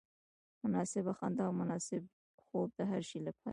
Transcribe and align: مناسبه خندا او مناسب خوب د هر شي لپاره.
مناسبه 0.63 1.11
خندا 1.19 1.43
او 1.47 1.53
مناسب 1.61 2.03
خوب 2.45 2.67
د 2.77 2.79
هر 2.91 3.01
شي 3.09 3.19
لپاره. 3.27 3.49